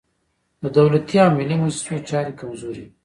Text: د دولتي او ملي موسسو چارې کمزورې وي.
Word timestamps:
د 0.61 0.63
دولتي 0.77 1.15
او 1.25 1.29
ملي 1.37 1.55
موسسو 1.61 1.95
چارې 2.09 2.37
کمزورې 2.39 2.83
وي. 2.87 2.87